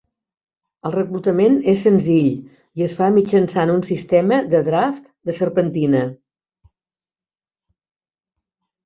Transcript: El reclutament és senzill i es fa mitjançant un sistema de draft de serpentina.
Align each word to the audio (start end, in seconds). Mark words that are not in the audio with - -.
El 0.89 0.93
reclutament 0.93 1.57
és 1.73 1.83
senzill 1.87 2.31
i 2.81 2.85
es 2.85 2.95
fa 3.01 3.09
mitjançant 3.17 3.73
un 3.73 3.83
sistema 3.89 4.39
de 4.55 4.63
draft 4.71 5.05
de 5.31 5.37
serpentina. 5.41 6.03